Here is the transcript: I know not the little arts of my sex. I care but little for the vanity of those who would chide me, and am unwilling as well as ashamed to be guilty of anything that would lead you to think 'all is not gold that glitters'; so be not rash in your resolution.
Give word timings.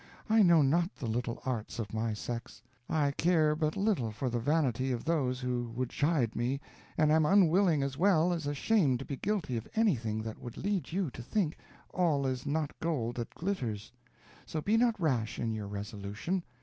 I 0.31 0.41
know 0.41 0.63
not 0.63 0.95
the 0.95 1.05
little 1.05 1.43
arts 1.45 1.77
of 1.77 1.93
my 1.93 2.13
sex. 2.15 2.63
I 2.89 3.11
care 3.11 3.55
but 3.55 3.75
little 3.77 4.11
for 4.11 4.31
the 4.31 4.39
vanity 4.39 4.91
of 4.91 5.05
those 5.05 5.41
who 5.41 5.69
would 5.75 5.91
chide 5.91 6.35
me, 6.35 6.59
and 6.97 7.11
am 7.11 7.23
unwilling 7.23 7.83
as 7.83 7.99
well 7.99 8.33
as 8.33 8.47
ashamed 8.47 8.97
to 8.97 9.05
be 9.05 9.15
guilty 9.15 9.57
of 9.57 9.67
anything 9.75 10.23
that 10.23 10.39
would 10.39 10.57
lead 10.57 10.91
you 10.91 11.11
to 11.11 11.21
think 11.21 11.55
'all 11.93 12.25
is 12.25 12.47
not 12.47 12.71
gold 12.79 13.17
that 13.17 13.35
glitters'; 13.35 13.91
so 14.47 14.59
be 14.59 14.75
not 14.75 14.99
rash 14.99 15.37
in 15.37 15.51
your 15.53 15.67
resolution. 15.67 16.43